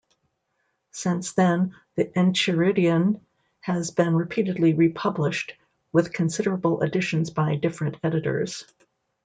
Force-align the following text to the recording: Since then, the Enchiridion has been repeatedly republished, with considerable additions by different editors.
Since 0.89 1.33
then, 1.33 1.75
the 1.93 2.05
Enchiridion 2.05 3.21
has 3.59 3.91
been 3.91 4.15
repeatedly 4.15 4.73
republished, 4.73 5.53
with 5.91 6.11
considerable 6.11 6.81
additions 6.81 7.29
by 7.29 7.55
different 7.57 7.97
editors. 8.03 8.65